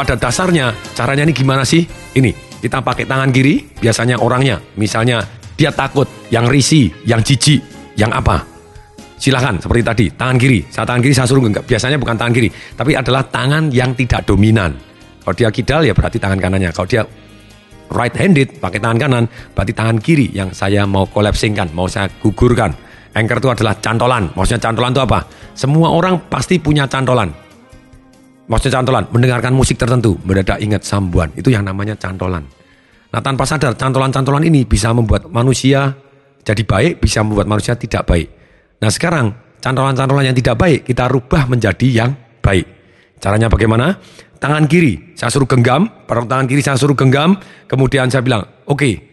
pada 0.00 0.16
dasarnya 0.16 0.72
caranya 0.96 1.28
ini 1.28 1.36
gimana 1.36 1.60
sih? 1.60 1.84
Ini, 2.16 2.32
kita 2.64 2.80
pakai 2.80 3.04
tangan 3.04 3.28
kiri, 3.28 3.76
biasanya 3.84 4.16
orangnya, 4.16 4.56
misalnya 4.80 5.20
dia 5.60 5.68
takut, 5.68 6.08
yang 6.32 6.48
risih, 6.48 6.88
yang 7.04 7.20
jijik, 7.20 7.60
yang 8.00 8.08
apa? 8.08 8.40
Silahkan, 9.20 9.60
seperti 9.60 9.82
tadi, 9.84 10.06
tangan 10.16 10.40
kiri. 10.40 10.64
Saya 10.72 10.88
tangan 10.88 11.04
kiri, 11.04 11.12
saya 11.12 11.28
suruh 11.28 11.44
enggak. 11.44 11.68
Biasanya 11.68 12.00
bukan 12.00 12.16
tangan 12.16 12.32
kiri, 12.32 12.48
tapi 12.72 12.96
adalah 12.96 13.28
tangan 13.28 13.68
yang 13.68 13.92
tidak 13.92 14.24
dominan. 14.24 14.72
Kalau 15.20 15.36
dia 15.36 15.52
kidal, 15.52 15.84
ya 15.84 15.92
berarti 15.92 16.16
tangan 16.16 16.40
kanannya. 16.40 16.72
Kalau 16.72 16.88
dia 16.88 17.04
right 17.92 18.16
handed, 18.16 18.56
pakai 18.56 18.80
tangan 18.80 18.96
kanan, 18.96 19.24
berarti 19.52 19.72
tangan 19.76 20.00
kiri 20.00 20.32
yang 20.32 20.56
saya 20.56 20.88
mau 20.88 21.04
kolapsingkan, 21.12 21.76
mau 21.76 21.92
saya 21.92 22.08
gugurkan. 22.24 22.72
Anchor 23.12 23.36
itu 23.36 23.52
adalah 23.52 23.76
cantolan. 23.76 24.32
Maksudnya 24.32 24.64
cantolan 24.64 24.96
itu 24.96 25.02
apa? 25.04 25.28
Semua 25.52 25.92
orang 25.92 26.24
pasti 26.32 26.56
punya 26.56 26.88
cantolan 26.88 27.49
maksudnya 28.50 28.82
cantolan, 28.82 29.06
mendengarkan 29.14 29.54
musik 29.54 29.78
tertentu, 29.78 30.18
mendadak 30.26 30.58
ingat 30.58 30.82
sambuan, 30.82 31.30
itu 31.38 31.54
yang 31.54 31.62
namanya 31.62 31.94
cantolan. 31.94 32.42
Nah 33.14 33.20
tanpa 33.22 33.46
sadar, 33.46 33.78
cantolan-cantolan 33.78 34.42
ini 34.42 34.66
bisa 34.66 34.90
membuat 34.90 35.30
manusia 35.30 35.94
jadi 36.42 36.62
baik, 36.66 36.98
bisa 36.98 37.22
membuat 37.22 37.46
manusia 37.46 37.78
tidak 37.78 38.10
baik. 38.10 38.26
Nah 38.82 38.90
sekarang, 38.90 39.30
cantolan-cantolan 39.62 40.30
yang 40.30 40.36
tidak 40.36 40.58
baik, 40.58 40.82
kita 40.82 41.06
rubah 41.06 41.46
menjadi 41.46 41.86
yang 41.86 42.10
baik. 42.42 42.66
Caranya 43.22 43.46
bagaimana? 43.46 43.94
Tangan 44.40 44.64
kiri, 44.66 45.14
saya 45.14 45.28
suruh 45.28 45.44
genggam, 45.44 45.86
pada 46.08 46.24
tangan 46.24 46.48
kiri 46.48 46.64
saya 46.64 46.80
suruh 46.80 46.96
genggam, 46.96 47.36
kemudian 47.68 48.08
saya 48.08 48.24
bilang, 48.24 48.42
oke, 48.66 48.80
okay, 48.80 49.09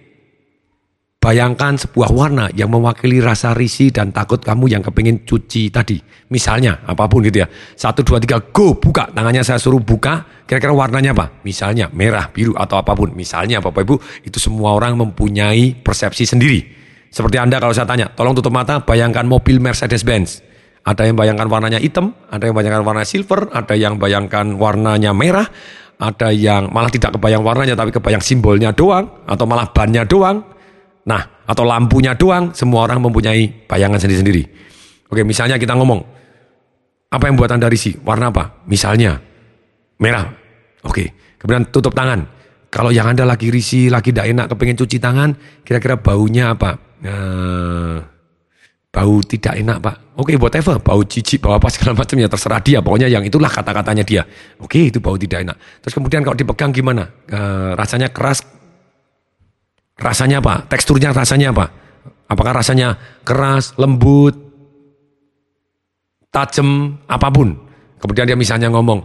Bayangkan 1.27 1.75
sebuah 1.75 2.15
warna 2.15 2.47
yang 2.55 2.71
mewakili 2.71 3.19
rasa 3.19 3.51
risih 3.51 3.91
dan 3.91 4.15
takut 4.15 4.39
kamu 4.39 4.71
yang 4.71 4.79
kepingin 4.79 5.27
cuci 5.27 5.67
tadi. 5.67 5.99
Misalnya, 6.31 6.87
apa 6.87 7.03
pun 7.11 7.19
gitu 7.19 7.43
ya. 7.43 7.51
Satu, 7.51 7.99
dua, 7.99 8.23
tiga, 8.23 8.39
go, 8.39 8.79
buka. 8.79 9.11
Tangannya 9.11 9.43
saya 9.43 9.59
suruh 9.59 9.83
buka, 9.83 10.23
kira-kira 10.47 10.71
warnanya 10.71 11.11
apa? 11.11 11.43
Misalnya 11.43 11.91
merah, 11.91 12.31
biru, 12.31 12.55
atau 12.55 12.79
apa 12.79 12.95
pun. 12.95 13.11
Misalnya 13.11 13.59
Bapak 13.59 13.83
Ibu, 13.83 13.95
itu 14.23 14.39
semua 14.39 14.71
orang 14.71 14.95
mempunyai 14.95 15.75
persepsi 15.75 16.23
sendiri. 16.23 16.63
Seperti 17.11 17.35
Anda 17.35 17.59
kalau 17.59 17.75
saya 17.75 17.91
tanya, 17.91 18.07
tolong 18.07 18.31
tutup 18.31 18.55
mata, 18.55 18.79
bayangkan 18.87 19.27
mobil 19.27 19.59
Mercedes-Benz. 19.59 20.47
Ada 20.87 21.11
yang 21.11 21.19
bayangkan 21.19 21.51
warnanya 21.51 21.83
hitam, 21.83 22.15
ada 22.31 22.47
yang 22.47 22.55
bayangkan 22.55 22.87
warna 22.87 23.03
silver, 23.03 23.51
ada 23.51 23.75
yang 23.75 23.99
bayangkan 23.99 24.55
warnanya 24.55 25.11
merah, 25.11 25.51
ada 25.99 26.31
yang 26.31 26.71
malah 26.71 26.87
tidak 26.87 27.19
kebayang 27.19 27.43
warnanya 27.43 27.75
tapi 27.75 27.91
kebayang 27.91 28.23
simbolnya 28.23 28.71
doang, 28.71 29.27
atau 29.27 29.43
malah 29.43 29.67
bannya 29.75 30.07
doang, 30.07 30.55
Nah, 31.07 31.47
atau 31.47 31.63
lampunya 31.63 32.13
doang, 32.19 32.51
semua 32.51 32.83
orang 32.83 32.99
mempunyai 32.99 33.65
bayangan 33.65 33.95
sendiri-sendiri. 33.95 34.43
Oke, 35.07 35.23
misalnya 35.23 35.55
kita 35.55 35.71
ngomong, 35.79 36.03
apa 37.07 37.23
yang 37.31 37.39
buat 37.39 37.47
Anda 37.47 37.71
risih? 37.71 38.03
Warna 38.03 38.27
apa? 38.27 38.67
Misalnya, 38.67 39.15
merah. 40.03 40.27
Oke, 40.83 41.15
kemudian 41.39 41.71
tutup 41.71 41.95
tangan. 41.95 42.27
Kalau 42.67 42.91
yang 42.91 43.07
Anda 43.07 43.23
lagi 43.23 43.47
risih, 43.47 43.87
lagi 43.87 44.11
tidak 44.11 44.27
enak, 44.35 44.45
kepengen 44.51 44.75
cuci 44.83 44.99
tangan, 44.99 45.31
kira-kira 45.63 45.95
baunya 45.95 46.51
apa? 46.51 46.75
Uh, 46.99 48.03
bau 48.91 49.21
tidak 49.23 49.55
enak 49.61 49.77
pak. 49.79 49.95
Oke, 50.19 50.35
whatever, 50.35 50.75
bau 50.83 50.99
jijik, 51.05 51.39
bau 51.39 51.55
apa 51.55 51.71
segala 51.71 51.95
macam 51.95 52.17
ya 52.19 52.27
terserah 52.27 52.59
dia. 52.59 52.83
Pokoknya 52.83 53.07
yang 53.07 53.23
itulah 53.23 53.47
kata-katanya 53.47 54.03
dia. 54.03 54.27
Oke, 54.59 54.91
itu 54.91 54.99
bau 54.99 55.15
tidak 55.15 55.47
enak. 55.47 55.57
Terus 55.85 55.93
kemudian 55.95 56.25
kalau 56.25 56.35
dipegang 56.35 56.75
gimana? 56.75 57.07
Uh, 57.29 57.77
rasanya 57.79 58.11
keras, 58.11 58.43
Rasanya 59.97 60.39
apa? 60.39 60.65
Teksturnya 60.69 61.09
rasanya 61.09 61.49
apa? 61.49 61.65
Apakah 62.29 62.61
rasanya 62.61 62.93
keras, 63.25 63.73
lembut, 63.81 64.35
tajam, 66.29 67.01
apa 67.09 67.27
pun. 67.33 67.57
Kemudian 67.97 68.29
dia 68.29 68.37
misalnya 68.37 68.69
ngomong, 68.69 69.01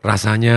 rasanya 0.00 0.56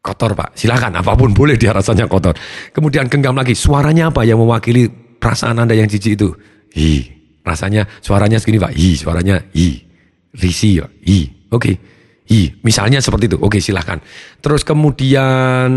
kotor 0.00 0.32
pak. 0.32 0.56
Silakan, 0.56 0.96
apa 0.96 1.12
pun 1.12 1.32
boleh 1.38 1.60
dia 1.60 1.76
rasanya 1.76 2.08
kotor. 2.08 2.32
Kemudian 2.72 3.12
genggam 3.12 3.36
lagi, 3.36 3.52
suaranya 3.52 4.08
apa 4.08 4.24
yang 4.24 4.40
mewakili 4.40 4.88
perasaan 5.20 5.60
anda 5.60 5.76
yang 5.76 5.90
jijik 5.90 6.16
itu? 6.16 6.32
Hi, 6.74 7.04
rasanya 7.44 7.84
suaranya 8.00 8.40
segini 8.40 8.56
pak. 8.56 8.72
Hi, 8.72 8.88
suaranya 8.96 9.36
hi, 9.52 9.84
risi, 10.32 10.80
hi. 10.80 11.18
Oke. 11.52 11.60
Okay. 11.60 11.76
I, 12.24 12.56
misalnya 12.64 13.04
seperti 13.04 13.28
itu. 13.28 13.36
Oke, 13.36 13.60
silahkan. 13.60 14.00
Terus 14.40 14.64
kemudian 14.64 15.68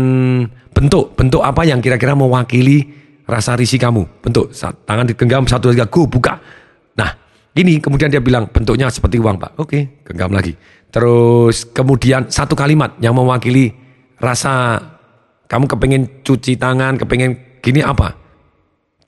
bentuk, 0.78 1.18
bentuk 1.18 1.42
apa 1.42 1.66
yang 1.66 1.82
kira-kira 1.82 2.14
mewakili 2.14 2.86
rasa 3.26 3.58
risih 3.58 3.82
kamu? 3.82 4.22
Bentuk, 4.22 4.54
tangan 4.86 5.10
digenggam 5.10 5.42
satu 5.42 5.74
tiga, 5.74 5.90
go 5.90 6.06
buka. 6.06 6.38
Nah, 6.94 7.10
ini 7.58 7.82
kemudian 7.82 8.06
dia 8.06 8.22
bilang 8.22 8.46
bentuknya 8.46 8.86
seperti 8.86 9.18
uang 9.18 9.42
pak. 9.42 9.58
Oke, 9.58 10.06
genggam 10.06 10.30
lagi. 10.30 10.54
Terus 10.94 11.66
kemudian 11.74 12.30
satu 12.30 12.54
kalimat 12.54 12.94
yang 13.02 13.18
mewakili 13.18 13.74
rasa 14.22 14.78
kamu 15.50 15.66
kepengen 15.66 16.02
cuci 16.22 16.54
tangan, 16.54 16.94
kepengen 16.94 17.58
gini 17.58 17.82
apa? 17.82 18.14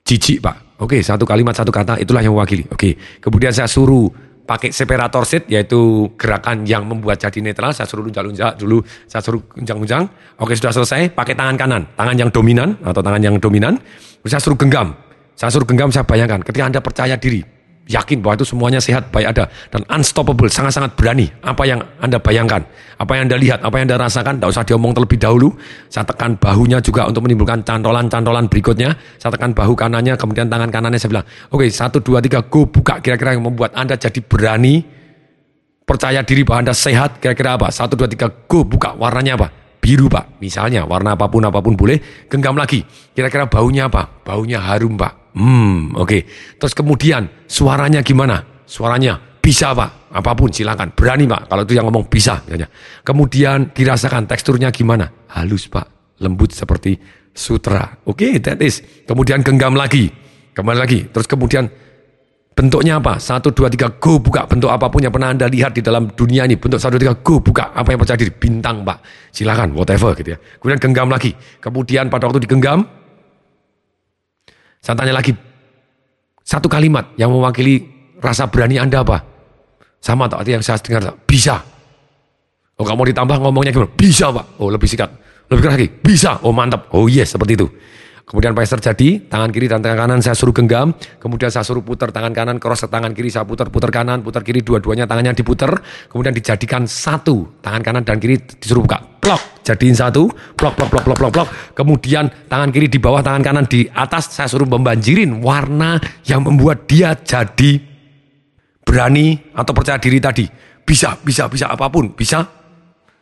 Jijik 0.03 0.43
pak. 0.43 0.75
Oke, 0.83 0.99
satu 0.99 1.23
kalimat, 1.23 1.55
satu 1.55 1.71
kata, 1.71 2.01
itulah 2.03 2.19
yang 2.19 2.35
mewakili. 2.35 2.67
Oke, 2.67 2.99
kemudian 3.23 3.55
saya 3.55 3.71
suruh 3.71 4.11
pakai 4.43 4.73
separator 4.73 5.23
seat 5.23 5.47
yaitu 5.47 6.11
gerakan 6.17 6.65
yang 6.65 6.83
membuat 6.89 7.21
jadi 7.21 7.39
netral. 7.39 7.71
Saya 7.71 7.87
suruh 7.87 8.03
lunjak-lunjak 8.05 8.57
dulu 8.57 8.81
saya 9.05 9.21
suruh 9.21 9.41
unjang-unjang. 9.55 10.03
Oke 10.41 10.57
sudah 10.57 10.73
selesai 10.73 11.13
pakai 11.13 11.37
tangan 11.37 11.55
kanan. 11.55 11.81
Tangan 11.93 12.15
yang 12.17 12.29
dominan 12.33 12.75
atau 12.81 13.01
tangan 13.05 13.21
yang 13.21 13.35
dominan. 13.37 13.77
Saya 14.25 14.41
suruh 14.41 14.57
genggam. 14.57 14.97
Saya 15.37 15.49
suruh 15.53 15.65
genggam 15.65 15.89
saya 15.93 16.03
bayangkan. 16.03 16.41
Ketika 16.41 16.63
anda 16.67 16.79
percaya 16.81 17.15
diri 17.15 17.60
yakin 17.91 18.23
bahwa 18.23 18.39
itu 18.39 18.47
semuanya 18.47 18.79
sehat, 18.79 19.11
baik 19.11 19.35
ada, 19.35 19.51
dan 19.67 19.83
unstoppable, 19.91 20.47
sangat-sangat 20.47 20.95
berani. 20.95 21.27
Apa 21.43 21.67
yang 21.67 21.83
Anda 21.99 22.17
bayangkan, 22.23 22.63
apa 22.95 23.11
yang 23.19 23.27
Anda 23.27 23.37
lihat, 23.37 23.59
apa 23.61 23.75
yang 23.75 23.91
Anda 23.91 24.07
rasakan, 24.07 24.39
tidak 24.39 24.49
usah 24.55 24.63
diomong 24.63 24.95
terlebih 24.95 25.19
dahulu. 25.19 25.51
Saya 25.91 26.07
tekan 26.07 26.39
bahunya 26.39 26.79
juga 26.79 27.05
untuk 27.05 27.27
menimbulkan 27.27 27.67
cantolan-cantolan 27.67 28.47
berikutnya. 28.47 28.95
Saya 29.19 29.35
tekan 29.35 29.51
bahu 29.51 29.75
kanannya, 29.75 30.15
kemudian 30.15 30.47
tangan 30.47 30.71
kanannya 30.71 30.97
saya 30.97 31.19
bilang, 31.19 31.25
oke, 31.51 31.61
okay, 31.61 31.69
satu, 31.69 31.99
dua, 31.99 32.23
tiga, 32.23 32.41
go, 32.47 32.65
buka. 32.65 33.03
Kira-kira 33.03 33.35
yang 33.35 33.43
membuat 33.45 33.75
Anda 33.77 33.99
jadi 33.99 34.23
berani, 34.23 34.81
percaya 35.83 36.23
diri 36.23 36.47
bahwa 36.47 36.65
Anda 36.65 36.73
sehat, 36.73 37.19
kira-kira 37.19 37.59
apa? 37.59 37.69
Satu, 37.69 37.99
dua, 37.99 38.07
tiga, 38.07 38.31
go, 38.31 38.65
buka. 38.65 38.95
Warnanya 38.95 39.37
apa? 39.37 39.60
Biru 39.81 40.05
pak, 40.07 40.37
misalnya 40.37 40.85
warna 40.85 41.17
apa 41.17 41.25
pun 41.25 41.41
apa 41.41 41.57
pun 41.59 41.73
boleh, 41.73 42.29
genggam 42.29 42.53
lagi. 42.53 42.85
Kira-kira 42.85 43.49
baunya 43.49 43.89
apa? 43.89 44.21
Baunya 44.21 44.61
harum 44.61 44.93
pak. 44.93 45.33
Hmm, 45.33 45.97
oke. 45.97 46.05
Okay. 46.05 46.21
Terus 46.61 46.73
kemudian 46.77 47.25
suaranya 47.49 48.05
gimana? 48.05 48.63
Suaranya 48.69 49.17
bisa 49.41 49.73
pak, 49.73 50.13
apa 50.13 50.31
pun 50.37 50.53
silakan. 50.53 50.93
Berani 50.93 51.25
pak, 51.25 51.49
kalau 51.49 51.65
itu 51.65 51.73
yang 51.73 51.89
ngomong 51.89 52.05
bisa. 52.05 52.45
Misalnya. 52.45 52.69
Kemudian 53.01 53.73
dirasakan 53.73 54.29
teksturnya 54.29 54.69
gimana? 54.69 55.09
Halus 55.33 55.65
pak, 55.65 56.15
lembut 56.21 56.53
seperti 56.53 56.95
sutra. 57.33 58.05
Oke, 58.05 58.37
okay, 58.37 58.39
that 58.39 58.61
is. 58.61 58.85
Kemudian 59.09 59.41
genggam 59.41 59.73
lagi, 59.73 60.13
kembali 60.53 60.77
lagi. 60.77 60.99
Terus 61.09 61.25
kemudian 61.25 61.65
Bentuknya 62.61 63.01
apa? 63.01 63.17
Satu, 63.17 63.49
dua, 63.49 63.73
tiga, 63.73 63.89
go, 63.89 64.21
buka. 64.21 64.45
Bentuk 64.45 64.69
apa 64.69 64.85
pun 64.85 65.01
yang 65.01 65.09
pernah 65.09 65.33
Anda 65.33 65.49
lihat 65.49 65.73
di 65.73 65.81
dalam 65.81 66.13
dunia 66.13 66.45
ini. 66.45 66.61
Bentuk 66.61 66.77
satu, 66.77 66.93
dua, 66.93 67.09
tiga, 67.09 67.15
go, 67.17 67.41
buka. 67.41 67.73
Apa 67.73 67.89
yang 67.89 67.97
percaya 67.97 68.21
diri? 68.21 68.29
Bintang, 68.29 68.85
Pak. 68.85 69.01
Silakan, 69.33 69.73
whatever 69.73 70.13
gitu 70.13 70.37
ya. 70.37 70.39
Kemudian 70.61 70.77
genggam 70.77 71.09
lagi. 71.09 71.33
Kemudian 71.57 72.13
pada 72.13 72.29
waktu 72.29 72.45
digenggam, 72.45 72.85
saya 74.77 74.93
tanya 74.93 75.17
lagi. 75.17 75.33
Satu 76.45 76.69
kalimat 76.69 77.17
yang 77.17 77.33
mewakili 77.33 77.81
rasa 78.21 78.45
berani 78.45 78.77
Anda 78.77 79.01
apa? 79.01 79.25
Sama 79.97 80.29
tak 80.29 80.45
yang 80.45 80.61
saya 80.61 80.77
dengar? 80.77 81.17
Bisa. 81.25 81.65
Oh, 82.77 82.85
kamu 82.85 83.09
ditambah 83.09 83.41
ngomongnya 83.41 83.73
gimana? 83.73 83.89
Bisa, 83.89 84.29
Pak. 84.29 84.61
Oh, 84.61 84.69
lebih 84.69 84.85
sikat. 84.85 85.09
Lebih 85.49 85.61
keras 85.65 85.75
lagi. 85.81 85.89
Bisa. 85.89 86.37
Oh, 86.45 86.53
mantap. 86.53 86.93
Oh, 86.93 87.09
yes, 87.09 87.33
seperti 87.33 87.57
itu. 87.57 87.65
Kemudian 88.31 88.55
apa 88.55 88.63
yang 88.63 88.71
terjadi? 88.79 89.09
Tangan 89.27 89.49
kiri 89.51 89.67
dan 89.67 89.83
tangan 89.83 90.07
kanan 90.07 90.23
saya 90.23 90.39
suruh 90.39 90.55
genggam. 90.55 90.95
Kemudian 91.19 91.51
saya 91.51 91.67
suruh 91.67 91.83
putar 91.83 92.15
tangan 92.15 92.31
kanan, 92.31 92.63
cross 92.63 92.79
ke 92.79 92.87
tangan 92.87 93.11
kiri, 93.11 93.27
saya 93.27 93.43
putar, 93.43 93.67
putar 93.67 93.91
kanan, 93.91 94.23
putar 94.23 94.39
kiri, 94.39 94.63
dua-duanya 94.63 95.03
tangannya 95.03 95.35
diputar. 95.35 95.83
Kemudian 96.07 96.31
dijadikan 96.31 96.87
satu. 96.87 97.59
Tangan 97.59 97.83
kanan 97.83 98.07
dan 98.07 98.23
kiri 98.23 98.39
disuruh 98.39 98.87
buka. 98.87 99.03
Plok, 99.19 99.67
jadiin 99.67 99.99
satu. 99.99 100.31
Plok, 100.31 100.79
plok, 100.79 100.89
plok, 100.95 101.03
plok, 101.03 101.17
plok, 101.19 101.31
plok. 101.35 101.47
Kemudian 101.75 102.31
tangan 102.47 102.71
kiri 102.71 102.87
di 102.87 103.03
bawah, 103.03 103.19
tangan 103.19 103.43
kanan 103.43 103.65
di 103.67 103.91
atas. 103.91 104.31
Saya 104.31 104.47
suruh 104.47 104.63
membanjirin 104.63 105.43
warna 105.43 105.99
yang 106.23 106.47
membuat 106.47 106.87
dia 106.87 107.11
jadi 107.19 107.83
berani 108.87 109.51
atau 109.51 109.75
percaya 109.75 109.99
diri 109.99 110.23
tadi. 110.23 110.47
Bisa, 110.87 111.19
bisa, 111.19 111.51
bisa 111.51 111.67
apa 111.67 111.91
pun. 111.91 112.15
Bisa, 112.15 112.60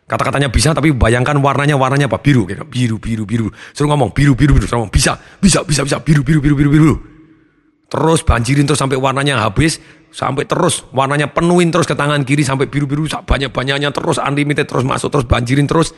Kata-katanya 0.09 0.49
bisa 0.49 0.73
tapi 0.73 0.89
bayangkan 0.89 1.37
warnanya 1.37 1.77
warnanya 1.77 2.09
apa? 2.09 2.17
Biru, 2.17 2.49
kayak 2.49 2.65
biru, 2.65 2.97
biru, 2.97 3.29
biru. 3.29 3.53
Suruh 3.77 3.93
ngomong 3.93 4.09
biru, 4.09 4.33
biru, 4.33 4.57
biru. 4.57 4.65
Suruh 4.65 4.81
ngomong 4.81 4.89
bisa, 4.89 5.13
bisa, 5.37 5.61
bisa, 5.61 5.85
bisa, 5.85 6.01
biru, 6.01 6.25
biru, 6.25 6.41
biru, 6.41 6.57
biru, 6.57 6.69
biru. 6.73 6.93
Terus 7.93 8.25
banjirin 8.25 8.65
terus 8.65 8.81
sampai 8.81 8.97
warnanya 8.97 9.37
habis, 9.37 9.77
sampai 10.09 10.49
terus 10.49 10.81
warnanya 10.97 11.29
penuhin 11.29 11.69
terus 11.69 11.85
ke 11.85 11.93
tangan 11.93 12.25
kiri 12.25 12.41
sampai 12.41 12.65
biru-biru 12.65 13.05
banyak-banyaknya 13.05 13.93
terus 13.93 14.17
unlimited 14.17 14.65
terus 14.65 14.81
masuk 14.81 15.13
terus 15.13 15.29
banjirin 15.29 15.69
terus. 15.69 15.93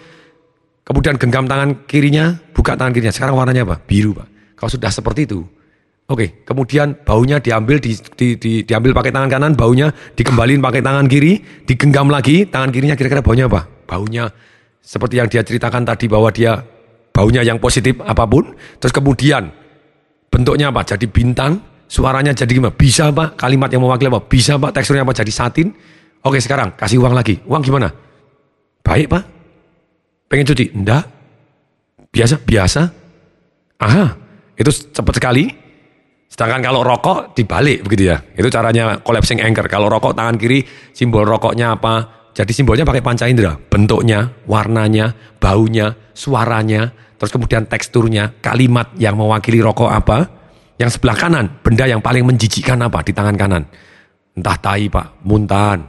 Kemudian 0.84 1.16
genggam 1.16 1.48
tangan 1.48 1.88
kirinya, 1.88 2.36
buka 2.52 2.76
tangan 2.76 2.92
kirinya. 2.92 3.16
Sekarang 3.16 3.40
warnanya 3.40 3.64
apa? 3.64 3.80
Biru, 3.80 4.12
Pak. 4.12 4.60
Kalau 4.60 4.72
sudah 4.76 4.92
seperti 4.92 5.24
itu, 5.24 5.40
Oke, 6.12 6.44
kemudian 6.44 6.92
baunya 7.08 7.40
diambil 7.40 7.80
di, 7.80 7.96
di, 8.20 8.36
di, 8.36 8.68
diambil 8.68 8.92
pakai 8.92 9.16
tangan 9.16 9.32
kanan, 9.32 9.56
baunya 9.56 9.96
dikembalin 10.12 10.60
pakai 10.60 10.84
tangan 10.84 11.08
kiri, 11.08 11.40
digenggam 11.64 12.12
lagi, 12.12 12.44
tangan 12.52 12.68
kirinya 12.68 13.00
kira-kira 13.00 13.24
baunya 13.24 13.48
apa? 13.48 13.64
Baunya 13.88 14.28
seperti 14.84 15.24
yang 15.24 15.32
dia 15.32 15.40
ceritakan 15.40 15.88
tadi 15.88 16.12
bahwa 16.12 16.28
dia 16.36 16.60
baunya 17.16 17.48
yang 17.48 17.64
positif 17.64 17.96
apa 18.04 18.28
pun, 18.28 18.52
terus 18.84 18.92
kemudian 18.92 19.56
bentuknya 20.28 20.68
apa? 20.68 20.84
Jadi 20.84 21.08
bintang, 21.08 21.64
suaranya 21.88 22.36
jadi 22.36 22.60
gimana? 22.60 22.76
Bisa 22.76 23.08
pak, 23.16 23.40
kalimat 23.40 23.72
yang 23.72 23.88
mewakili 23.88 24.12
apa? 24.12 24.20
Bisa 24.20 24.60
pak, 24.60 24.76
teksturnya 24.76 25.08
apa? 25.08 25.16
Jadi 25.16 25.32
satin. 25.32 25.72
Oke 26.28 26.44
sekarang 26.44 26.76
kasih 26.76 27.00
uang 27.00 27.16
lagi. 27.16 27.40
Uang 27.48 27.64
gimana? 27.64 27.88
Baik 28.84 29.08
pak. 29.08 29.24
Pengen 30.28 30.44
cuci? 30.44 30.76
Enggak. 30.76 31.08
Biasa? 32.12 32.36
Biasa. 32.44 32.82
Aha, 33.80 34.20
itu 34.60 34.72
cepat 34.92 35.16
sekali. 35.16 35.61
Sedangkan 36.32 36.64
kalau 36.64 36.80
rokok 36.80 37.36
dibalik 37.36 37.84
begitu 37.84 38.16
ya. 38.16 38.24
Itu 38.32 38.48
caranya 38.48 39.04
collapsing 39.04 39.44
anchor. 39.44 39.68
Kalau 39.68 39.92
rokok 39.92 40.16
tangan 40.16 40.40
kiri 40.40 40.64
simbol 40.96 41.28
rokoknya 41.28 41.76
apa? 41.76 42.24
Jadi 42.32 42.56
simbolnya 42.56 42.88
pakai 42.88 43.04
panca 43.04 43.28
indera. 43.28 43.60
Bentuknya, 43.60 44.32
warnanya, 44.48 45.12
baunya, 45.44 45.92
suaranya, 46.16 46.88
terus 47.20 47.36
kemudian 47.36 47.68
teksturnya, 47.68 48.40
kalimat 48.40 48.96
yang 48.96 49.20
mewakili 49.20 49.60
rokok 49.60 49.92
apa. 49.92 50.32
Yang 50.80 50.96
sebelah 50.98 51.20
kanan, 51.20 51.46
benda 51.60 51.84
yang 51.84 52.00
paling 52.00 52.24
menjijikkan 52.24 52.80
apa 52.80 53.04
di 53.04 53.12
tangan 53.12 53.36
kanan. 53.36 53.68
Entah 54.32 54.56
tai 54.56 54.88
pak, 54.88 55.20
muntahan, 55.28 55.84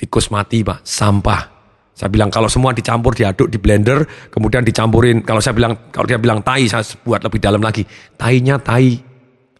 tikus 0.00 0.32
mati 0.32 0.64
pak, 0.64 0.80
sampah, 0.80 1.58
saya 1.98 2.14
bilang 2.14 2.30
kalau 2.30 2.46
semua 2.46 2.70
dicampur, 2.70 3.10
diaduk, 3.10 3.50
di 3.50 3.58
blender, 3.58 4.06
kemudian 4.30 4.62
dicampurin. 4.62 5.26
Kalau 5.26 5.42
saya 5.42 5.58
bilang, 5.58 5.90
kalau 5.90 6.06
dia 6.06 6.14
bilang 6.14 6.46
tai, 6.46 6.70
saya 6.70 6.86
buat 7.02 7.18
lebih 7.26 7.42
dalam 7.42 7.58
lagi. 7.58 7.82
Tainya 8.14 8.62
tai 8.62 9.02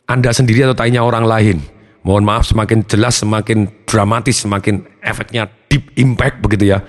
Anda 0.08 0.32
sendiri 0.32 0.64
atau 0.64 0.72
tainya 0.72 1.04
orang 1.04 1.28
lain. 1.28 1.60
Mohon 2.00 2.24
maaf, 2.24 2.48
semakin 2.48 2.80
jelas, 2.88 3.20
semakin 3.20 3.84
dramatis, 3.84 4.40
semakin 4.40 4.80
efeknya 5.04 5.44
deep 5.68 5.92
impact 6.00 6.40
begitu 6.40 6.72
ya. 6.72 6.80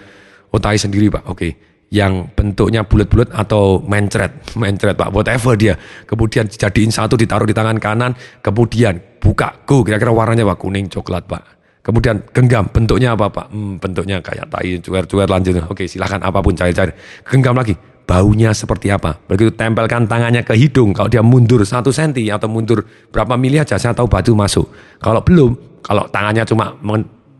Oh 0.55 0.59
tai 0.63 0.79
sendiri 0.79 1.11
pak, 1.11 1.27
oke. 1.27 1.51
Yang 1.91 2.31
bentuknya 2.31 2.87
bulat-bulat 2.87 3.35
atau 3.35 3.83
mencret, 3.83 4.31
mencret 4.61 4.95
pak, 4.95 5.11
whatever 5.11 5.59
dia. 5.59 5.75
Kemudian 6.07 6.47
jadiin 6.47 6.95
satu, 6.95 7.19
ditaruh 7.19 7.43
di 7.43 7.51
tangan 7.51 7.75
kanan, 7.75 8.15
kemudian 8.39 9.19
buka, 9.19 9.67
go, 9.67 9.83
kira-kira 9.83 10.15
warnanya 10.15 10.47
pak, 10.47 10.57
kuning, 10.63 10.87
coklat 10.87 11.27
pak 11.27 11.59
Kemudian 11.79 12.21
genggam, 12.35 12.67
bentuknya 12.67 13.15
apa 13.15 13.31
Pak? 13.31 13.47
Hmm, 13.55 13.79
bentuknya 13.79 14.19
kayak 14.19 14.51
tai, 14.51 14.77
cuer-cuer 14.83 15.25
lanjut. 15.25 15.63
Oke 15.71 15.87
silahkan 15.87 16.19
apa 16.19 16.43
pun 16.43 16.51
cair-cair. 16.51 16.91
Genggam 17.23 17.55
lagi, 17.55 17.73
baunya 18.09 18.49
seperti 18.57 18.89
apa? 18.89 19.21
Begitu 19.29 19.53
tempelkan 19.53 20.09
tangannya 20.09 20.41
ke 20.41 20.57
hidung, 20.57 20.97
kalau 20.97 21.05
dia 21.05 21.21
mundur 21.21 21.61
satu 21.61 21.93
senti 21.93 22.25
atau 22.33 22.49
mundur 22.49 22.81
berapa 23.13 23.37
mili 23.37 23.61
aja, 23.61 23.77
saya 23.77 23.93
tahu 23.93 24.09
batu 24.09 24.33
masuk. 24.33 24.65
Kalau 24.97 25.21
belum, 25.21 25.81
kalau 25.85 26.09
tangannya 26.09 26.41
cuma 26.49 26.73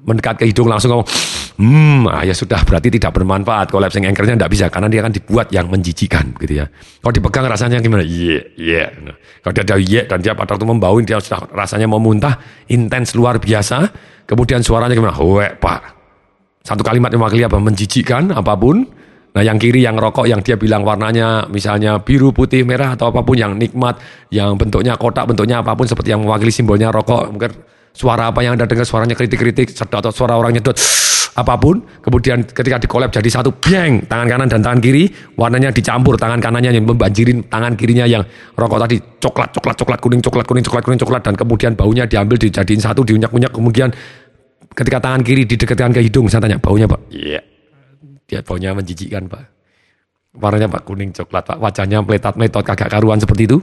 mendekat 0.06 0.38
ke 0.38 0.46
hidung 0.46 0.70
langsung 0.70 0.94
ngomong, 0.94 1.10
hmm, 1.58 2.06
ah, 2.06 2.22
ya 2.22 2.38
sudah 2.38 2.62
berarti 2.62 2.94
tidak 2.94 3.10
bermanfaat. 3.18 3.74
Collapsing 3.74 4.06
anchornya 4.06 4.38
tidak 4.38 4.52
bisa 4.54 4.66
karena 4.70 4.86
dia 4.94 5.02
akan 5.02 5.14
dibuat 5.18 5.50
yang 5.50 5.66
menjijikan 5.74 6.38
gitu 6.38 6.62
ya. 6.62 6.70
Kalau 7.02 7.14
dipegang 7.18 7.50
rasanya 7.50 7.82
gimana? 7.82 8.06
Iya, 8.06 8.30
yeah, 8.30 8.44
iya. 8.54 8.86
Yeah. 8.94 9.18
Kalau 9.42 9.54
dia 9.58 9.64
ada 9.66 9.76
iya 9.82 9.90
yeah, 9.90 10.04
dan 10.06 10.22
dia 10.22 10.38
pada 10.38 10.54
waktu 10.54 10.70
membauin 10.70 11.04
dia 11.10 11.18
sudah 11.18 11.50
rasanya 11.50 11.90
mau 11.90 11.98
muntah, 11.98 12.38
intens 12.70 13.18
luar 13.18 13.42
biasa 13.42 13.90
Kemudian 14.30 14.62
suaranya 14.62 14.94
gimana? 14.94 15.18
Wek 15.18 15.58
pak. 15.58 15.82
Satu 16.62 16.86
kalimat 16.86 17.10
yang 17.10 17.26
mewakili 17.26 17.42
apa? 17.50 17.58
Menjijikkan 17.58 18.30
apa 18.30 18.54
pun. 18.54 18.86
Nah 19.40 19.48
yang 19.48 19.56
kiri 19.56 19.88
yang 19.88 19.96
rokok 19.96 20.28
yang 20.28 20.44
dia 20.44 20.60
bilang 20.60 20.84
warnanya 20.84 21.48
misalnya 21.48 21.96
biru, 22.04 22.36
putih, 22.36 22.68
merah 22.68 23.00
atau 23.00 23.08
apa 23.08 23.24
pun 23.24 23.40
yang 23.40 23.56
nikmat. 23.56 23.96
Yang 24.36 24.60
bentuknya 24.60 25.00
kotak, 25.00 25.32
bentuknya 25.32 25.64
apa 25.64 25.80
pun 25.80 25.88
seperti 25.88 26.12
yang 26.12 26.28
mewakili 26.28 26.52
simbolnya 26.52 26.92
rokok. 26.92 27.32
Mungkin 27.32 27.52
suara 27.96 28.28
apa 28.36 28.44
yang 28.44 28.60
Anda 28.60 28.68
dengar 28.68 28.84
suaranya 28.84 29.16
kritik-kritik 29.16 29.72
atau 29.80 30.12
suara 30.12 30.36
orang 30.36 30.60
nyedot 30.60 30.76
apa 31.40 31.56
pun 31.56 31.80
kemudian 32.04 32.44
ketika 32.44 32.84
dikolab 32.84 33.16
jadi 33.16 33.30
satu 33.32 33.56
bang 33.64 34.04
tangan 34.12 34.28
kanan 34.28 34.48
dan 34.52 34.60
tangan 34.60 34.84
kiri 34.84 35.08
warnanya 35.40 35.72
dicampur 35.72 36.20
tangan 36.20 36.44
kanannya 36.44 36.76
yang 36.76 36.84
membanjirin 36.84 37.48
tangan 37.48 37.80
kirinya 37.80 38.04
yang 38.04 38.28
rokok 38.60 38.76
tadi 38.84 39.00
coklat 39.24 39.56
coklat 39.56 39.76
coklat 39.80 40.00
kuning 40.04 40.20
coklat 40.20 40.44
kuning 40.44 40.66
coklat 40.68 40.84
kuning 40.84 41.00
coklat 41.00 41.22
dan 41.24 41.40
kemudian 41.40 41.72
baunya 41.80 42.04
diambil 42.04 42.36
dijadiin 42.36 42.84
satu 42.84 43.08
diunyak-unyak 43.08 43.56
kemudian 43.56 43.88
ketika 44.76 45.00
tangan 45.00 45.24
kiri 45.24 45.48
didekatkan 45.48 45.96
ke 45.96 46.04
hidung 46.04 46.28
saya 46.28 46.44
tanya 46.44 46.60
baunya 46.60 46.92
pak 46.92 47.00
iya 47.08 47.40
yeah. 47.40 47.49
Dia 48.30 48.46
baunya 48.46 48.78
menjijikkan 48.78 49.26
pak 49.26 49.50
warnanya 50.38 50.70
pak 50.70 50.86
kuning 50.86 51.10
coklat 51.10 51.42
pak 51.42 51.58
wajahnya 51.58 52.06
meletat 52.06 52.38
metot 52.38 52.62
kagak 52.62 52.94
karuan 52.94 53.18
seperti 53.18 53.50
itu 53.50 53.58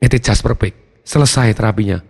itu 0.00 0.16
just 0.16 0.40
perfect 0.40 1.04
selesai 1.04 1.52
terapinya 1.52 2.00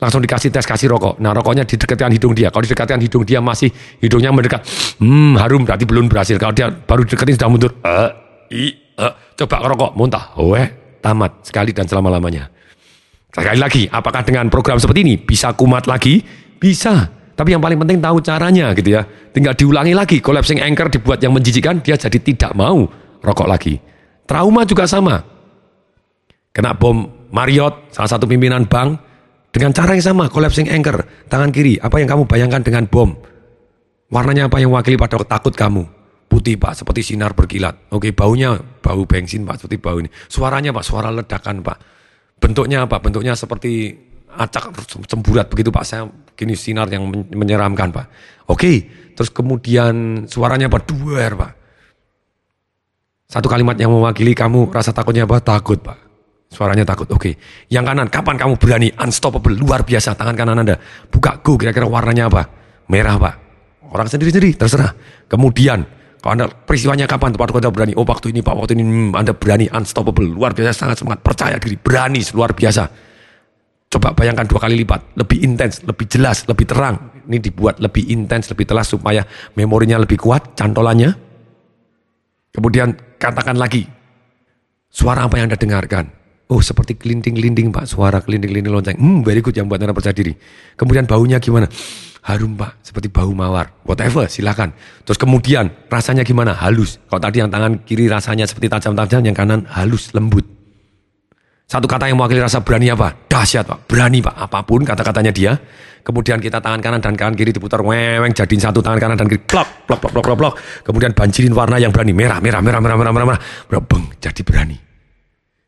langsung 0.00 0.24
dikasih 0.24 0.48
tes 0.48 0.64
kasih 0.64 0.96
rokok. 0.96 1.20
Nah 1.20 1.36
rokoknya 1.36 1.68
didekatkan 1.68 2.08
hidung 2.08 2.32
dia. 2.32 2.48
Kalau 2.48 2.64
didekatkan 2.64 2.98
hidung 3.04 3.22
dia 3.22 3.38
masih 3.44 3.68
hidungnya 4.00 4.32
mendekat, 4.32 4.64
hmm 4.96 5.36
harum 5.36 5.68
berarti 5.68 5.84
belum 5.84 6.08
berhasil. 6.08 6.40
Kalau 6.40 6.56
dia 6.56 6.72
baru 6.72 7.04
didekatin 7.04 7.36
sudah 7.36 7.50
mundur, 7.52 7.70
eh, 7.84 8.10
i, 8.48 8.72
eh, 8.96 9.12
coba 9.36 9.60
rokok 9.60 9.92
muntah, 10.00 10.32
weh 10.40 10.96
tamat 11.04 11.44
sekali 11.44 11.76
dan 11.76 11.84
selama 11.84 12.16
lamanya. 12.16 12.48
Sekali 13.30 13.60
lagi, 13.60 13.82
apakah 13.86 14.24
dengan 14.26 14.48
program 14.50 14.80
seperti 14.80 15.06
ini 15.06 15.14
bisa 15.20 15.54
kumat 15.54 15.86
lagi? 15.86 16.24
Bisa. 16.58 17.19
Tapi 17.40 17.56
yang 17.56 17.64
paling 17.64 17.80
penting 17.80 18.04
tahu 18.04 18.20
caranya 18.20 18.76
gitu 18.76 19.00
ya. 19.00 19.08
Tinggal 19.32 19.56
diulangi 19.56 19.96
lagi. 19.96 20.20
Collapsing 20.20 20.60
anchor 20.60 20.92
dibuat 20.92 21.24
yang 21.24 21.32
menjijikan, 21.32 21.80
dia 21.80 21.96
jadi 21.96 22.20
tidak 22.20 22.52
mau 22.52 22.84
rokok 23.24 23.48
lagi. 23.48 23.80
Trauma 24.28 24.68
juga 24.68 24.84
sama. 24.84 25.24
Kena 26.52 26.76
bom 26.76 27.08
Marriott, 27.32 27.96
salah 27.96 28.12
satu 28.12 28.28
pimpinan 28.28 28.68
bank, 28.68 29.00
dengan 29.56 29.72
cara 29.72 29.96
yang 29.96 30.04
sama, 30.04 30.28
collapsing 30.28 30.68
anchor, 30.68 31.00
tangan 31.32 31.48
kiri, 31.48 31.80
apa 31.80 31.96
yang 31.96 32.12
kamu 32.12 32.28
bayangkan 32.28 32.60
dengan 32.60 32.84
bom? 32.84 33.16
Warnanya 34.12 34.52
apa 34.52 34.60
yang 34.60 34.76
wakili 34.76 35.00
pada 35.00 35.16
takut 35.24 35.56
kamu? 35.56 35.88
Putih 36.28 36.60
pak, 36.60 36.76
seperti 36.76 37.14
sinar 37.14 37.32
berkilat. 37.32 37.88
Oke, 37.90 38.12
baunya 38.12 38.60
bau 38.84 39.02
bensin 39.08 39.48
pak, 39.48 39.64
seperti 39.64 39.80
bau 39.80 39.96
ini. 39.96 40.12
Suaranya 40.28 40.76
pak, 40.76 40.84
suara 40.84 41.08
ledakan 41.08 41.64
pak. 41.64 41.78
Bentuknya 42.36 42.84
apa? 42.84 43.00
Bentuknya 43.00 43.32
seperti 43.32 43.96
acak 44.30 44.70
cemburat 45.10 45.50
begitu 45.50 45.74
pak. 45.74 45.82
Saya 45.82 46.06
gini 46.40 46.56
sinar 46.56 46.88
yang 46.88 47.04
menyeramkan 47.12 47.92
pak. 47.92 48.06
Oke, 48.48 48.88
terus 49.12 49.28
kemudian 49.28 50.24
suaranya 50.24 50.72
apa? 50.72 50.80
Duer 50.80 51.36
pak. 51.36 51.52
Satu 53.28 53.46
kalimat 53.46 53.76
yang 53.76 53.92
mewakili 53.92 54.32
kamu 54.32 54.72
rasa 54.72 54.96
takutnya 54.96 55.28
apa? 55.28 55.38
Takut 55.44 55.78
pak. 55.84 56.10
Suaranya 56.50 56.82
takut. 56.82 57.06
Oke. 57.14 57.38
Yang 57.70 57.84
kanan, 57.94 58.08
kapan 58.10 58.34
kamu 58.34 58.58
berani? 58.58 58.90
Unstoppable. 58.98 59.54
Luar 59.54 59.86
biasa. 59.86 60.18
Tangan 60.18 60.34
kanan 60.34 60.58
Anda. 60.58 60.82
Buka 61.06 61.38
go. 61.46 61.54
Kira-kira 61.54 61.86
warnanya 61.86 62.26
apa? 62.26 62.42
Merah, 62.90 63.14
Pak. 63.22 63.34
Orang 63.94 64.10
sendiri-sendiri. 64.10 64.58
Terserah. 64.58 64.90
Kemudian, 65.30 65.86
kalau 66.18 66.34
Anda 66.34 66.50
peristiwanya 66.50 67.06
kapan? 67.06 67.38
Tepat 67.38 67.54
Anda 67.54 67.70
berani. 67.70 67.94
Oh, 67.94 68.02
waktu 68.02 68.34
ini 68.34 68.42
Pak. 68.42 68.50
Waktu 68.50 68.74
ini 68.74 68.82
hmm, 68.82 69.14
Anda 69.14 69.30
berani. 69.30 69.70
Unstoppable. 69.70 70.26
Luar 70.26 70.50
biasa. 70.50 70.74
Sangat 70.74 70.98
semangat. 70.98 71.22
Percaya 71.22 71.54
diri. 71.62 71.78
Berani. 71.78 72.18
Luar 72.34 72.50
biasa. 72.50 72.90
Coba 73.90 74.14
bayangkan 74.14 74.46
dua 74.46 74.62
kali 74.62 74.86
lipat. 74.86 75.18
Lebih 75.18 75.38
intens. 75.42 75.82
Lebih 75.82 76.06
jelas. 76.06 76.46
Lebih 76.46 76.66
terang. 76.70 77.10
Ini 77.26 77.42
dibuat 77.42 77.82
lebih 77.82 78.06
intens. 78.06 78.46
Lebih 78.54 78.70
telas. 78.70 78.86
Supaya 78.86 79.26
memorinya 79.58 79.98
lebih 79.98 80.16
kuat. 80.16 80.54
Cantolannya. 80.54 81.10
Kemudian 82.54 82.94
katakan 83.18 83.58
lagi. 83.58 83.82
Suara 84.90 85.26
apa 85.26 85.38
yang 85.38 85.50
Anda 85.50 85.58
dengarkan? 85.58 86.20
Oh 86.50 86.58
seperti 86.58 86.98
kelinting-kelinting 86.98 87.70
pak, 87.70 87.86
suara 87.86 88.18
kelinting-kelinting 88.18 88.74
lonceng. 88.74 88.98
Hmm 88.98 89.22
very 89.22 89.38
good 89.38 89.54
yang 89.54 89.70
buat 89.70 89.78
anda 89.78 89.94
percaya 89.94 90.10
diri. 90.10 90.34
Kemudian 90.74 91.06
baunya 91.06 91.38
gimana? 91.38 91.70
Harum 92.26 92.58
pak, 92.58 92.82
seperti 92.82 93.06
bau 93.06 93.30
mawar. 93.30 93.70
Whatever, 93.86 94.26
silakan. 94.26 94.74
Terus 95.06 95.14
kemudian 95.14 95.70
rasanya 95.86 96.26
gimana? 96.26 96.50
Halus. 96.58 96.98
Kalau 97.06 97.22
tadi 97.22 97.38
yang 97.38 97.54
tangan 97.54 97.86
kiri 97.86 98.10
rasanya 98.10 98.50
seperti 98.50 98.66
tajam-tajam, 98.66 99.22
yang 99.22 99.36
kanan 99.38 99.62
halus, 99.70 100.10
lembut. 100.10 100.42
Satu 101.70 101.86
kata 101.86 102.10
yang 102.10 102.18
mewakili 102.18 102.42
rasa 102.42 102.66
berani 102.66 102.90
apa? 102.90 103.14
Dahsyat 103.30 103.62
pak, 103.62 103.86
berani 103.86 104.18
pak. 104.18 104.34
Apa 104.34 104.66
pun 104.66 104.82
kata-katanya 104.82 105.30
dia. 105.30 105.54
Kemudian 106.02 106.42
kita 106.42 106.58
tangan 106.58 106.82
kanan 106.82 106.98
dan 106.98 107.14
kanan 107.14 107.38
kiri 107.38 107.54
diputar 107.54 107.78
weweng 107.78 108.34
jadiin 108.34 108.58
satu 108.58 108.82
tangan 108.82 108.98
kanan 108.98 109.14
dan 109.14 109.30
kiri 109.30 109.38
plok 109.46 109.86
plok 109.86 110.02
plok 110.02 110.10
plok 110.10 110.24
plok 110.26 110.38
plok. 110.42 110.54
Kemudian 110.82 111.14
banjirin 111.14 111.54
warna 111.54 111.78
yang 111.78 111.94
berani 111.94 112.10
merah 112.10 112.42
merah 112.42 112.58
merah 112.58 112.82
merah 112.82 112.96
merah 112.98 113.12
merah 113.14 113.26
merah. 113.70 113.82
Beng, 113.86 114.10
jadi 114.18 114.42
berani. 114.42 114.74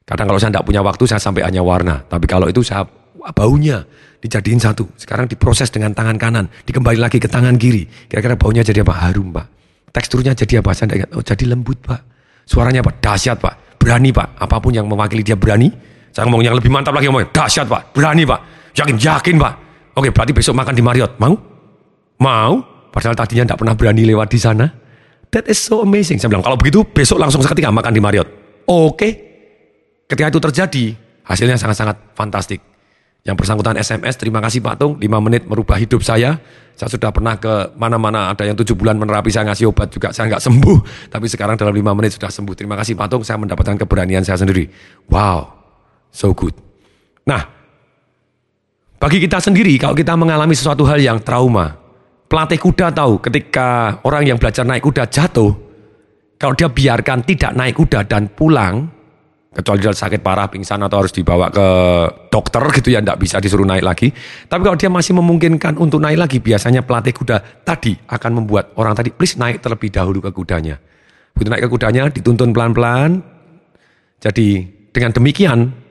Kadang 0.03 0.27
kalau 0.27 0.41
saya 0.43 0.51
tidak 0.51 0.67
punya 0.67 0.83
waktu 0.83 1.05
saya 1.07 1.23
sampai 1.23 1.47
hanya 1.47 1.63
warna. 1.63 2.03
Tapi 2.03 2.27
kalau 2.27 2.51
itu 2.51 2.67
saya 2.67 2.83
baunya 3.31 3.87
dijadiin 4.19 4.59
satu. 4.59 4.91
Sekarang 4.99 5.31
diproses 5.31 5.71
dengan 5.71 5.95
tangan 5.95 6.19
kanan, 6.19 6.51
dikembali 6.67 6.99
lagi 6.99 7.23
ke 7.23 7.31
tangan 7.31 7.55
kiri. 7.55 7.87
Kira-kira 8.11 8.35
baunya 8.35 8.67
jadi 8.67 8.83
apa? 8.83 9.07
Harum 9.07 9.31
pak. 9.31 9.47
Teksturnya 9.95 10.35
jadi 10.35 10.59
apa? 10.59 10.75
Saya 10.75 10.91
tidak 10.91 10.99
ingat. 10.99 11.11
Oh 11.15 11.23
jadi 11.23 11.45
lembut 11.47 11.79
pak. 11.79 12.01
Suaranya 12.43 12.83
apa? 12.83 12.91
Dahsyat 12.99 13.39
pak. 13.39 13.79
Berani 13.79 14.11
pak. 14.11 14.35
Apa 14.43 14.59
pun 14.59 14.75
yang 14.75 14.91
mewakili 14.91 15.23
dia 15.23 15.39
berani. 15.39 15.92
Saya 16.13 16.29
ngomong 16.29 16.45
yang 16.45 16.55
lebih 16.55 16.69
mantap 16.69 16.93
lagi 16.93 17.09
ngomong 17.09 17.33
dahsyat 17.33 17.67
pak. 17.67 17.97
Berani 17.97 18.23
pak. 18.29 18.41
Yakin 18.77 18.97
yakin 19.01 19.37
pak. 19.41 19.53
Oke 19.97 20.13
berarti 20.13 20.33
besok 20.37 20.55
makan 20.57 20.77
di 20.77 20.85
Marriott. 20.85 21.17
Mau? 21.17 21.35
Mau? 22.21 22.55
Padahal 22.93 23.17
tadinya 23.17 23.49
tidak 23.49 23.59
pernah 23.65 23.75
berani 23.75 24.05
lewat 24.05 24.29
di 24.29 24.39
sana. 24.39 24.69
That 25.33 25.49
is 25.49 25.57
so 25.57 25.81
amazing. 25.81 26.21
Saya 26.21 26.29
bilang 26.29 26.45
kalau 26.45 26.61
begitu 26.61 26.85
besok 26.85 27.17
langsung 27.17 27.41
seketika 27.41 27.73
makan 27.73 27.97
di 27.97 28.01
Marriott. 28.05 28.29
Oke. 28.69 29.33
Ketika 30.05 30.29
itu 30.29 30.41
terjadi, 30.45 30.85
hasilnya 31.25 31.57
sangat-sangat 31.57 32.13
fantastik. 32.13 32.61
Yang 33.23 33.37
bersangkutan 33.39 33.79
SMS, 33.79 34.19
terima 34.19 34.43
kasih 34.43 34.59
Pak 34.59 34.83
Tung, 34.83 34.99
5 34.99 35.07
menit 35.23 35.47
merubah 35.47 35.79
hidup 35.79 36.03
saya. 36.03 36.43
Saya 36.75 36.91
sudah 36.91 37.15
pernah 37.15 37.39
ke 37.39 37.71
mana-mana, 37.79 38.35
ada 38.35 38.43
yang 38.43 38.59
7 38.59 38.75
bulan 38.75 38.99
menerapi, 38.99 39.31
saya 39.31 39.47
ngasih 39.47 39.71
obat 39.71 39.95
juga, 39.95 40.11
saya 40.11 40.27
nggak 40.27 40.43
sembuh. 40.43 40.79
Tapi 41.07 41.31
sekarang 41.31 41.55
dalam 41.55 41.71
5 41.71 41.97
menit 41.97 42.19
sudah 42.19 42.29
sembuh. 42.35 42.53
Terima 42.59 42.75
kasih 42.75 42.99
Pak 42.99 43.07
Tung, 43.09 43.23
saya 43.23 43.39
mendapatkan 43.39 43.79
keberanian 43.79 44.27
saya 44.27 44.43
sendiri. 44.43 44.67
Wow, 45.07 45.62
so 46.13 46.37
good. 46.37 46.55
Nah, 47.25 47.43
bagi 49.03 49.19
kita 49.19 49.43
sendiri, 49.43 49.75
kalau 49.81 49.99
kita 49.99 50.15
mengalami 50.15 50.55
sesuatu 50.55 50.87
hal 50.87 51.03
yang 51.03 51.19
trauma, 51.25 51.75
pelatih 52.31 52.61
kuda 52.61 52.95
tahu 52.95 53.19
ketika 53.19 53.99
orang 54.07 54.31
yang 54.31 54.39
belajar 54.39 54.63
naik 54.63 54.87
kuda 54.87 55.11
jatuh, 55.11 55.51
kalau 56.39 56.55
dia 56.55 56.71
biarkan 56.71 57.27
tidak 57.27 57.51
naik 57.59 57.75
kuda 57.75 58.07
dan 58.07 58.31
pulang, 58.31 58.87
kecuali 59.53 59.79
dia 59.83 59.91
sakit 59.91 60.23
parah, 60.23 60.47
pingsan 60.47 60.81
atau 60.87 61.03
harus 61.03 61.11
dibawa 61.11 61.51
ke 61.51 61.67
dokter 62.31 62.63
gitu 62.79 62.95
ya, 62.95 63.03
tidak 63.03 63.19
bisa 63.19 63.37
disuruh 63.43 63.67
naik 63.67 63.83
lagi. 63.83 64.09
Tapi 64.47 64.63
kalau 64.63 64.79
dia 64.79 64.87
masih 64.87 65.19
memungkinkan 65.19 65.83
untuk 65.83 65.99
naik 65.99 66.23
lagi, 66.23 66.39
biasanya 66.39 66.87
pelatih 66.87 67.11
kuda 67.11 67.67
tadi 67.67 67.99
akan 68.07 68.31
membuat 68.43 68.71
orang 68.79 68.95
tadi, 68.95 69.11
please 69.11 69.35
naik 69.35 69.59
terlebih 69.59 69.91
dahulu 69.91 70.23
ke 70.23 70.31
kudanya. 70.31 70.79
Begitu 71.35 71.49
naik 71.51 71.65
ke 71.67 71.71
kudanya, 71.75 72.07
dituntun 72.07 72.55
pelan-pelan. 72.55 73.19
Jadi 74.23 74.63
dengan 74.95 75.11
demikian, 75.11 75.82